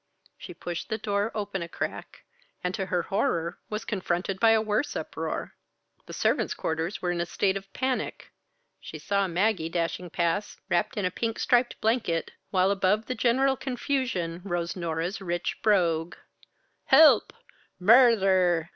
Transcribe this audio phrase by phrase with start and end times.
[0.35, 2.23] She pushed the door open a crack,
[2.63, 5.53] and to her horror, was confronted by a worse uproar.
[6.07, 8.31] The servants' quarters were in a state of panic.
[8.79, 13.55] She saw Maggie dashing past, wrapped in a pink striped blanket, while above the general
[13.55, 16.15] confusion rose Norah's rich brogue:
[16.85, 17.31] "Help!
[17.79, 18.69] Murther!